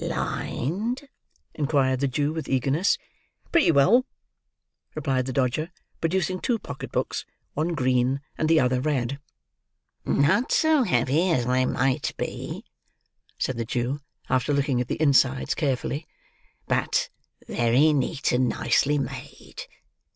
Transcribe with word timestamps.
"Lined?" 0.03 1.07
inquired 1.53 1.99
the 1.99 2.07
Jew, 2.07 2.33
with 2.33 2.49
eagerness. 2.49 2.97
"Pretty 3.51 3.71
well," 3.71 4.07
replied 4.95 5.27
the 5.27 5.31
Dodger, 5.31 5.69
producing 5.99 6.39
two 6.39 6.57
pocket 6.57 6.91
books; 6.91 7.23
one 7.53 7.75
green, 7.75 8.19
and 8.35 8.49
the 8.49 8.59
other 8.59 8.81
red. 8.81 9.19
"Not 10.03 10.51
so 10.51 10.81
heavy 10.81 11.29
as 11.29 11.45
they 11.45 11.67
might 11.67 12.15
be," 12.17 12.65
said 13.37 13.57
the 13.57 13.63
Jew, 13.65 13.99
after 14.27 14.53
looking 14.55 14.81
at 14.81 14.87
the 14.87 14.99
insides 14.99 15.53
carefully; 15.53 16.07
"but 16.67 17.09
very 17.47 17.93
neat 17.93 18.31
and 18.31 18.49
nicely 18.49 18.97
made. 18.97 19.67